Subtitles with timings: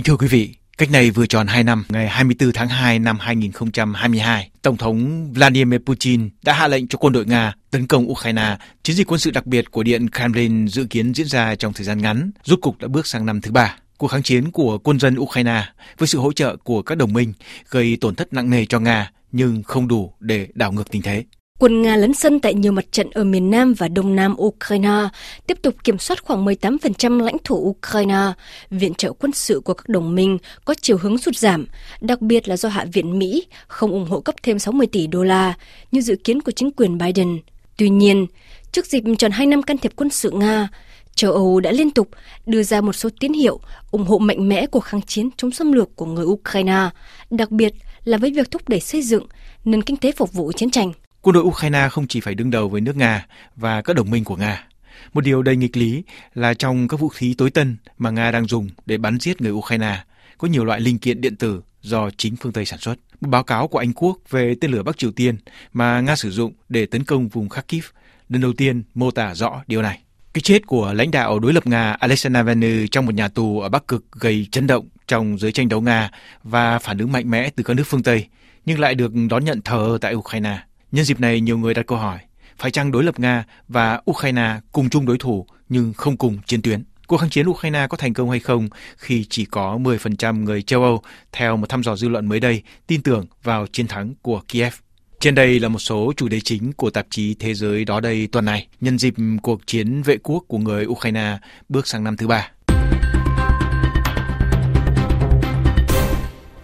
[0.00, 3.18] Kính thưa quý vị, cách này vừa tròn 2 năm, ngày 24 tháng 2 năm
[3.20, 8.56] 2022, Tổng thống Vladimir Putin đã hạ lệnh cho quân đội Nga tấn công Ukraine.
[8.82, 11.84] Chiến dịch quân sự đặc biệt của Điện Kremlin dự kiến diễn ra trong thời
[11.84, 13.76] gian ngắn, rút cục đã bước sang năm thứ ba.
[13.98, 15.64] Cuộc kháng chiến của quân dân Ukraine
[15.98, 17.32] với sự hỗ trợ của các đồng minh
[17.70, 21.24] gây tổn thất nặng nề cho Nga nhưng không đủ để đảo ngược tình thế.
[21.60, 25.08] Quân Nga lấn sân tại nhiều mặt trận ở miền Nam và Đông Nam Ukraine,
[25.46, 28.32] tiếp tục kiểm soát khoảng 18% lãnh thổ Ukraine.
[28.70, 31.66] Viện trợ quân sự của các đồng minh có chiều hướng sụt giảm,
[32.00, 35.22] đặc biệt là do Hạ viện Mỹ không ủng hộ cấp thêm 60 tỷ đô
[35.22, 35.54] la
[35.92, 37.38] như dự kiến của chính quyền Biden.
[37.76, 38.26] Tuy nhiên,
[38.72, 40.68] trước dịp tròn 2 năm can thiệp quân sự Nga,
[41.14, 42.08] châu Âu đã liên tục
[42.46, 45.72] đưa ra một số tín hiệu ủng hộ mạnh mẽ cuộc kháng chiến chống xâm
[45.72, 46.88] lược của người Ukraine,
[47.30, 47.72] đặc biệt
[48.04, 49.26] là với việc thúc đẩy xây dựng
[49.64, 50.92] nền kinh tế phục vụ chiến tranh.
[51.22, 54.24] Quân đội Ukraine không chỉ phải đương đầu với nước Nga và các đồng minh
[54.24, 54.66] của Nga.
[55.12, 56.02] Một điều đầy nghịch lý
[56.34, 59.52] là trong các vũ khí tối tân mà Nga đang dùng để bắn giết người
[59.52, 60.04] Ukraine,
[60.38, 62.94] có nhiều loại linh kiện điện tử do chính phương Tây sản xuất.
[63.20, 65.36] Một báo cáo của Anh Quốc về tên lửa Bắc Triều Tiên
[65.72, 67.84] mà Nga sử dụng để tấn công vùng Kharkiv
[68.28, 70.00] lần đầu tiên mô tả rõ điều này.
[70.32, 73.68] Cái chết của lãnh đạo đối lập Nga Alexei Navalny trong một nhà tù ở
[73.68, 76.10] Bắc Cực gây chấn động trong giới tranh đấu Nga
[76.42, 78.26] và phản ứng mạnh mẽ từ các nước phương Tây,
[78.66, 80.58] nhưng lại được đón nhận thờ tại Ukraine.
[80.92, 82.18] Nhân dịp này, nhiều người đặt câu hỏi,
[82.58, 86.62] phải chăng đối lập Nga và Ukraine cùng chung đối thủ nhưng không cùng chiến
[86.62, 86.84] tuyến?
[87.06, 90.82] Cuộc kháng chiến Ukraine có thành công hay không khi chỉ có 10% người châu
[90.82, 94.40] Âu, theo một thăm dò dư luận mới đây, tin tưởng vào chiến thắng của
[94.48, 94.74] Kiev?
[95.20, 98.26] Trên đây là một số chủ đề chính của tạp chí Thế giới đó đây
[98.32, 101.38] tuần này, nhân dịp cuộc chiến vệ quốc của người Ukraine
[101.68, 102.50] bước sang năm thứ ba.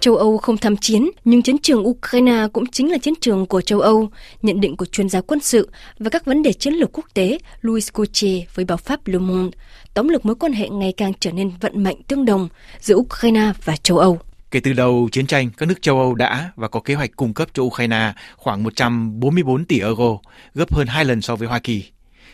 [0.06, 3.60] Châu Âu không tham chiến, nhưng chiến trường Ukraine cũng chính là chiến trường của
[3.60, 4.10] châu Âu,
[4.42, 7.38] nhận định của chuyên gia quân sự và các vấn đề chiến lược quốc tế
[7.62, 9.58] Louis Couche với báo Pháp Le Monde,
[9.94, 12.48] tóm lược mối quan hệ ngày càng trở nên vận mệnh tương đồng
[12.80, 14.18] giữa Ukraine và châu Âu.
[14.50, 17.34] Kể từ đầu chiến tranh, các nước châu Âu đã và có kế hoạch cung
[17.34, 20.18] cấp cho Ukraine khoảng 144 tỷ euro,
[20.54, 21.84] gấp hơn hai lần so với Hoa Kỳ.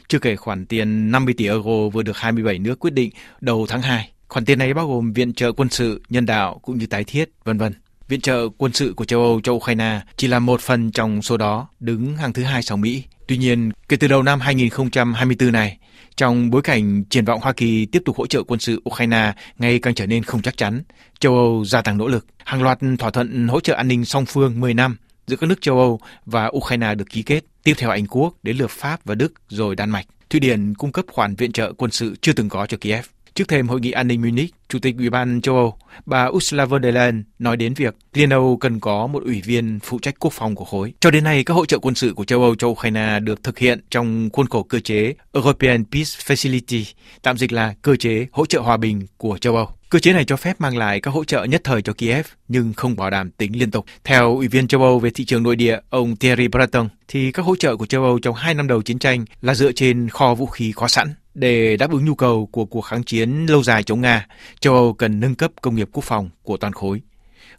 [0.09, 3.83] Chưa kể khoản tiền 50 tỷ euro vừa được 27 nước quyết định đầu tháng
[3.83, 4.12] 2.
[4.33, 7.31] Khoản tiền này bao gồm viện trợ quân sự, nhân đạo cũng như tái thiết,
[7.45, 7.73] vân vân.
[8.09, 11.37] Viện trợ quân sự của châu Âu cho Ukraine chỉ là một phần trong số
[11.37, 13.05] đó, đứng hàng thứ hai sau Mỹ.
[13.27, 15.79] Tuy nhiên, kể từ đầu năm 2024 này,
[16.17, 19.79] trong bối cảnh triển vọng Hoa Kỳ tiếp tục hỗ trợ quân sự Ukraine ngày
[19.79, 20.83] càng trở nên không chắc chắn,
[21.21, 22.27] châu Âu gia tăng nỗ lực.
[22.45, 25.61] Hàng loạt thỏa thuận hỗ trợ an ninh song phương 10 năm giữa các nước
[25.61, 27.45] châu Âu và Ukraine được ký kết.
[27.63, 30.07] Tiếp theo Anh Quốc, đến lượt Pháp và Đức, rồi Đan Mạch.
[30.31, 33.05] Thụy Điển cung cấp khoản viện trợ quân sự chưa từng có cho Kiev.
[33.35, 35.75] Trước thêm hội nghị an ninh Munich, Chủ tịch Ủy ban châu Âu,
[36.07, 39.79] bà Ursula von der Leyen nói đến việc Liên Âu cần có một ủy viên
[39.83, 40.93] phụ trách quốc phòng của khối.
[41.01, 43.59] Cho đến nay, các hỗ trợ quân sự của châu Âu cho Ukraine được thực
[43.59, 46.85] hiện trong khuôn khổ cơ chế European Peace Facility,
[47.23, 49.69] tạm dịch là cơ chế hỗ trợ hòa bình của châu Âu.
[49.93, 52.73] Cơ chế này cho phép mang lại các hỗ trợ nhất thời cho Kiev nhưng
[52.73, 53.85] không bảo đảm tính liên tục.
[54.05, 57.45] Theo Ủy viên châu Âu về thị trường nội địa, ông Thierry Breton, thì các
[57.45, 60.35] hỗ trợ của châu Âu trong hai năm đầu chiến tranh là dựa trên kho
[60.35, 61.15] vũ khí có sẵn.
[61.35, 64.27] Để đáp ứng nhu cầu của cuộc kháng chiến lâu dài chống Nga,
[64.61, 67.01] châu Âu cần nâng cấp công nghiệp quốc phòng của toàn khối.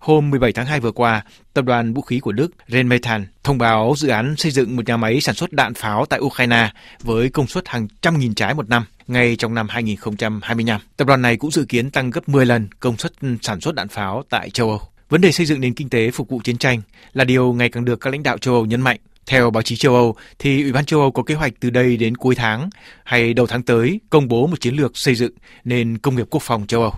[0.03, 3.93] Hôm 17 tháng 2 vừa qua, tập đoàn vũ khí của Đức Rheinmetall thông báo
[3.97, 6.69] dự án xây dựng một nhà máy sản xuất đạn pháo tại Ukraine
[7.03, 10.81] với công suất hàng trăm nghìn trái một năm ngay trong năm 2025.
[10.97, 13.87] Tập đoàn này cũng dự kiến tăng gấp 10 lần công suất sản xuất đạn
[13.87, 14.81] pháo tại châu Âu.
[15.09, 16.81] Vấn đề xây dựng nền kinh tế phục vụ chiến tranh
[17.13, 18.99] là điều ngày càng được các lãnh đạo châu Âu nhấn mạnh.
[19.25, 21.97] Theo báo chí châu Âu, thì Ủy ban châu Âu có kế hoạch từ đây
[21.97, 22.69] đến cuối tháng
[23.03, 25.33] hay đầu tháng tới công bố một chiến lược xây dựng
[25.63, 26.93] nền công nghiệp quốc phòng châu Âu.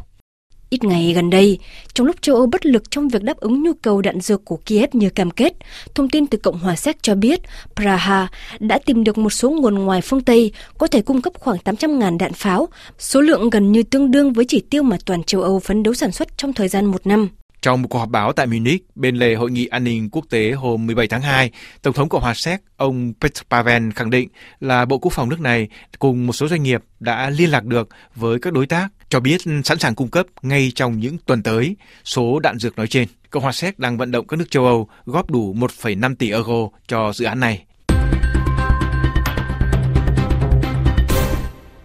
[0.75, 1.59] Ít ngày gần đây,
[1.93, 4.57] trong lúc châu Âu bất lực trong việc đáp ứng nhu cầu đạn dược của
[4.65, 5.53] Kiev như cam kết,
[5.95, 7.39] thông tin từ Cộng hòa Séc cho biết
[7.75, 8.27] Praha
[8.59, 12.17] đã tìm được một số nguồn ngoài phương Tây có thể cung cấp khoảng 800.000
[12.17, 12.67] đạn pháo,
[12.99, 15.93] số lượng gần như tương đương với chỉ tiêu mà toàn châu Âu phấn đấu
[15.93, 17.29] sản xuất trong thời gian một năm.
[17.61, 20.51] Trong một cuộc họp báo tại Munich, bên lề Hội nghị An ninh Quốc tế
[20.51, 24.85] hôm 17 tháng 2, Tổng thống Cộng hòa Séc ông Petr Pavel khẳng định là
[24.85, 25.67] Bộ Quốc phòng nước này
[25.99, 29.41] cùng một số doanh nghiệp đã liên lạc được với các đối tác, cho biết
[29.63, 33.07] sẵn sàng cung cấp ngay trong những tuần tới số đạn dược nói trên.
[33.29, 36.69] Cộng hòa Séc đang vận động các nước châu Âu góp đủ 1,5 tỷ euro
[36.87, 37.65] cho dự án này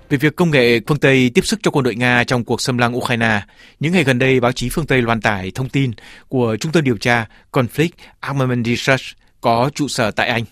[0.09, 2.79] Về việc công nghệ phương Tây tiếp sức cho quân đội Nga trong cuộc xâm
[2.79, 3.43] lăng Ukraine,
[3.81, 5.91] những ngày gần đây báo chí phương Tây loan tải thông tin
[6.29, 7.91] của Trung tâm điều tra Conflict
[8.21, 9.03] Armament Research
[9.41, 10.45] có trụ sở tại Anh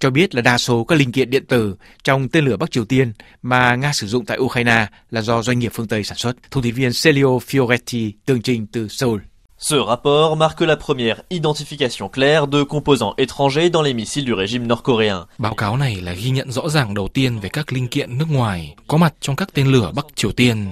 [0.00, 2.84] cho biết là đa số các linh kiện điện tử trong tên lửa Bắc Triều
[2.84, 3.12] Tiên
[3.42, 6.36] mà Nga sử dụng tại Ukraine là do doanh nghiệp phương Tây sản xuất.
[6.50, 9.20] Thông tin viên Celio Fioretti tường trình từ Seoul.
[9.58, 14.66] Ce rapport marque la première identification claire de composants étrangers dans les missiles du régime
[14.66, 15.24] nord-coréen.
[15.38, 18.30] Báo cáo này là ghi nhận rõ ràng đầu tiên về các linh kiện nước
[18.30, 20.70] ngoài có mặt trong các tên lửa Bắc Triều Tiên.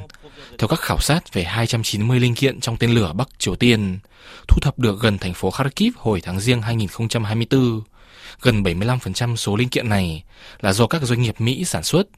[0.58, 3.98] Theo các khảo sát về 290 linh kiện trong tên lửa Bắc Triều Tiên,
[4.48, 7.80] thu thập được gần thành phố Kharkiv hồi tháng riêng 2024,
[8.40, 10.24] gần 75% số linh kiện này
[10.60, 12.08] là do các doanh nghiệp Mỹ sản xuất,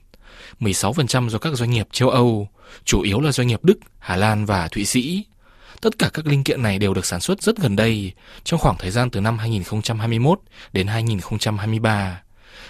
[0.61, 2.49] 16% do các doanh nghiệp châu Âu,
[2.85, 5.25] chủ yếu là doanh nghiệp Đức, Hà Lan và Thụy Sĩ.
[5.81, 8.13] Tất cả các linh kiện này đều được sản xuất rất gần đây,
[8.45, 10.41] trong khoảng thời gian từ năm 2021
[10.73, 12.21] đến 2023.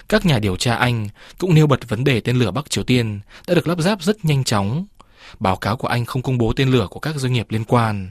[0.08, 1.08] Các nhà điều tra Anh
[1.38, 4.25] cũng nêu bật vấn đề tên lửa Bắc Triều Tiên đã được lắp ráp rất
[4.25, 4.87] nhanh chóng.
[5.38, 8.11] Báo cáo của Anh không công bố tên lửa của các doanh nghiệp liên quan.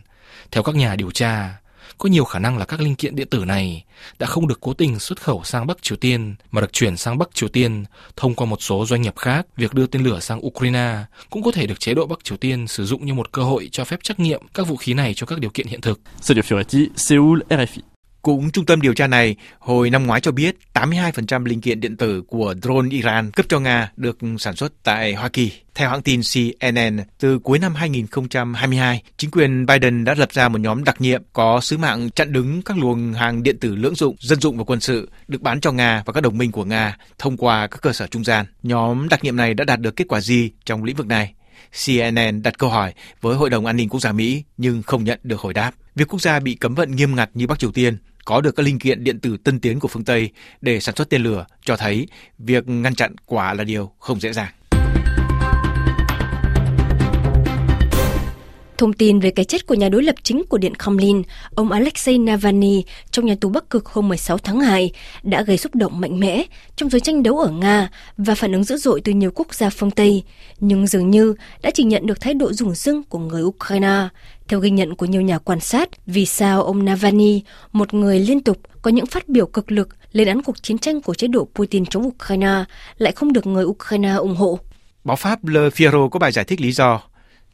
[0.52, 1.58] Theo các nhà điều tra,
[1.98, 3.84] có nhiều khả năng là các linh kiện điện tử này
[4.20, 7.18] đã không được cố tình xuất khẩu sang Bắc Triều Tiên mà được chuyển sang
[7.18, 7.86] Bắc Triều Tiên
[8.16, 9.46] thông qua một số doanh nghiệp khác.
[9.58, 10.98] Việc đưa tên lửa sang Ukraine
[11.30, 13.70] cũng có thể được chế độ Bắc Triều Tiên sử dụng như một cơ hội
[13.72, 16.00] cho phép trắc nghiệm các vũ khí này cho các điều kiện hiện thực.
[16.22, 17.93] Sergio Fioretti, Seoul, RFI.
[18.24, 21.98] Cũng trung tâm điều tra này hồi năm ngoái cho biết 82% linh kiện điện
[21.98, 25.52] tử của drone Iran cấp cho Nga được sản xuất tại Hoa Kỳ.
[25.76, 30.62] Theo hãng tin CNN, từ cuối năm 2022, chính quyền Biden đã lập ra một
[30.62, 34.16] nhóm đặc nhiệm có sứ mạng chặn đứng các luồng hàng điện tử lưỡng dụng,
[34.20, 36.98] dân dụng và quân sự được bán cho Nga và các đồng minh của Nga
[37.20, 38.46] thông qua các cơ sở trung gian.
[38.64, 41.34] Nhóm đặc nhiệm này đã đạt được kết quả gì trong lĩnh vực này?
[41.86, 45.20] CNN đặt câu hỏi với Hội đồng An ninh Quốc gia Mỹ nhưng không nhận
[45.24, 45.72] được hồi đáp.
[45.96, 48.64] Việc quốc gia bị cấm vận nghiêm ngặt như Bắc Triều Tiên có được các
[48.64, 50.30] linh kiện điện tử tân tiến của phương Tây
[50.62, 54.34] để sản xuất tên lửa cho thấy việc ngăn chặn quả là điều không dễ
[54.34, 54.52] dàng.
[58.84, 61.22] Thông tin về cái chết của nhà đối lập chính của Điện Kremlin,
[61.56, 64.92] ông Alexei Navalny trong nhà tù Bắc Cực hôm 16 tháng 2
[65.24, 66.44] đã gây xúc động mạnh mẽ
[66.76, 69.70] trong giới tranh đấu ở Nga và phản ứng dữ dội từ nhiều quốc gia
[69.70, 70.24] phương Tây,
[70.60, 74.08] nhưng dường như đã chỉ nhận được thái độ rủng rưng của người Ukraine.
[74.48, 77.42] Theo ghi nhận của nhiều nhà quan sát, vì sao ông Navalny,
[77.72, 81.02] một người liên tục có những phát biểu cực lực lên án cuộc chiến tranh
[81.02, 82.64] của chế độ Putin chống Ukraine,
[82.98, 84.60] lại không được người Ukraine ủng hộ?
[85.04, 87.02] Báo Pháp Le Figaro có bài giải thích lý do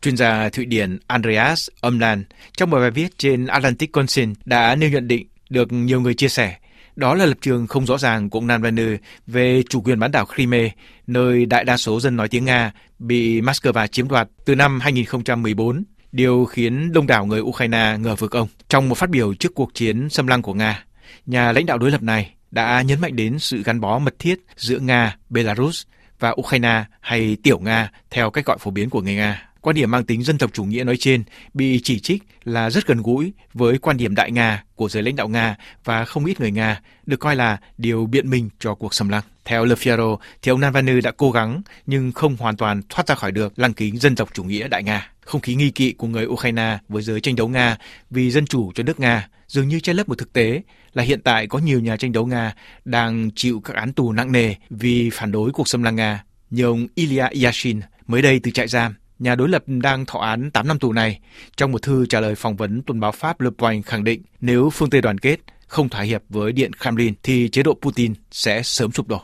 [0.01, 2.22] Chuyên gia Thụy Điển Andreas Omland
[2.57, 6.30] trong một bài viết trên Atlantic Council đã nêu nhận định được nhiều người chia
[6.30, 6.56] sẻ.
[6.96, 8.98] Đó là lập trường không rõ ràng của ông Navalny
[9.28, 10.69] về chủ quyền bán đảo Crimea,
[11.07, 15.84] nơi đại đa số dân nói tiếng Nga bị Moscow chiếm đoạt từ năm 2014,
[16.12, 18.48] điều khiến đông đảo người Ukraine ngờ vực ông.
[18.69, 20.84] Trong một phát biểu trước cuộc chiến xâm lăng của Nga,
[21.25, 24.40] nhà lãnh đạo đối lập này đã nhấn mạnh đến sự gắn bó mật thiết
[24.57, 25.84] giữa Nga, Belarus
[26.19, 29.49] và Ukraine hay Tiểu Nga theo cách gọi phổ biến của người Nga.
[29.62, 31.24] Quan điểm mang tính dân tộc chủ nghĩa nói trên
[31.54, 35.16] bị chỉ trích là rất gần gũi với quan điểm đại Nga của giới lãnh
[35.16, 38.94] đạo Nga và không ít người Nga được coi là điều biện minh cho cuộc
[38.94, 39.24] xâm lăng.
[39.46, 43.16] Theo Le Figaro, thì ông Navalny đã cố gắng nhưng không hoàn toàn thoát ra
[43.16, 45.12] khỏi được lăng kính dân tộc chủ nghĩa đại Nga.
[45.22, 47.78] Không khí nghi kỵ của người Ukraine với giới tranh đấu Nga
[48.10, 50.62] vì dân chủ cho nước Nga dường như che lấp một thực tế
[50.94, 52.54] là hiện tại có nhiều nhà tranh đấu Nga
[52.86, 56.64] đang chịu các án tù nặng nề vì phản đối cuộc xâm lăng Nga, như
[56.64, 60.68] ông Ilya Yashin mới đây từ trại giam nhà đối lập đang thọ án 8
[60.68, 61.19] năm tù này,
[61.57, 64.69] trong một thư trả lời phỏng vấn tuần báo Pháp Le Point khẳng định nếu
[64.69, 68.63] phương Tây đoàn kết không thỏa hiệp với Điện Kremlin thì chế độ Putin sẽ
[68.63, 69.21] sớm sụp đổ.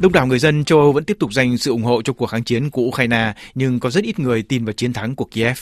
[0.00, 2.26] Đông đảo người dân châu Âu vẫn tiếp tục dành sự ủng hộ cho cuộc
[2.26, 5.58] kháng chiến của Ukraine, nhưng có rất ít người tin vào chiến thắng của Kiev.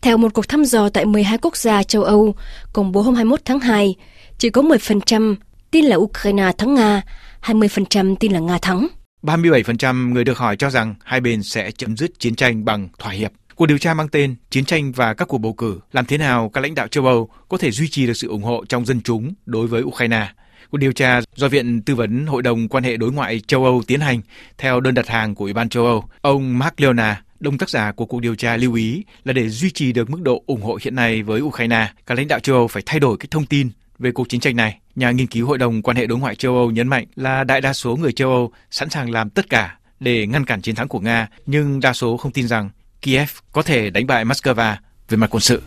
[0.00, 2.34] Theo một cuộc thăm dò tại 12 quốc gia châu Âu,
[2.72, 3.94] công bố hôm 21 tháng 2,
[4.38, 5.34] chỉ có 10%
[5.70, 7.02] tin là Ukraine thắng Nga,
[7.42, 8.88] 20% tin là Nga thắng.
[9.26, 13.12] 37% người được hỏi cho rằng hai bên sẽ chấm dứt chiến tranh bằng thỏa
[13.12, 13.32] hiệp.
[13.54, 16.48] Cuộc điều tra mang tên Chiến tranh và các cuộc bầu cử làm thế nào
[16.48, 19.00] các lãnh đạo châu Âu có thể duy trì được sự ủng hộ trong dân
[19.00, 20.28] chúng đối với Ukraine.
[20.70, 23.82] Cuộc điều tra do Viện Tư vấn Hội đồng quan hệ đối ngoại châu Âu
[23.86, 24.20] tiến hành
[24.58, 26.04] theo đơn đặt hàng của Ủy ban châu Âu.
[26.20, 29.70] Ông Mark Leona, đồng tác giả của cuộc điều tra lưu ý là để duy
[29.70, 32.68] trì được mức độ ủng hộ hiện nay với Ukraine, các lãnh đạo châu Âu
[32.68, 34.78] phải thay đổi cái thông tin về cuộc chiến tranh này.
[34.94, 37.60] Nhà nghiên cứu Hội đồng quan hệ đối ngoại châu Âu nhấn mạnh là đại
[37.60, 40.88] đa số người châu Âu sẵn sàng làm tất cả để ngăn cản chiến thắng
[40.88, 42.70] của Nga, nhưng đa số không tin rằng
[43.02, 44.76] Kiev có thể đánh bại Moscow
[45.08, 45.62] về mặt quân sự.